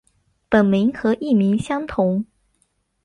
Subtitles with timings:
[0.49, 2.25] 本名和艺名相同。